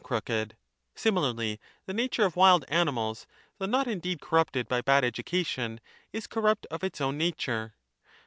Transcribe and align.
crooked; 0.03 0.57
similarly 0.95 1.59
the 1.85 1.93
nature 1.93 2.25
of 2.25 2.35
wild 2.35 2.65
aniuials, 2.71 3.27
though 3.59 3.67
not 3.67 3.85
indeed 3.87 4.19
corrupted 4.19 4.67
by 4.67 4.81
Ijad 4.81 5.03
education, 5.03 5.79
is 6.11 6.25
corrupt 6.25 6.65
of 6.71 6.83
its 6.83 6.99
own 6.99 7.19
nature. 7.19 7.75